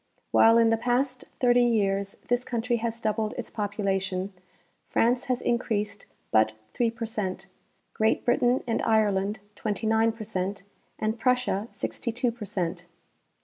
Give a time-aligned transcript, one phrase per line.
[0.31, 4.33] While in the past thirty years this country has doubled its population,
[4.89, 7.45] France has increased but 3 per cent,
[7.93, 10.63] Great Britain and Ireland 29 j^er cent,
[10.97, 12.85] and Prussia 62 per cent.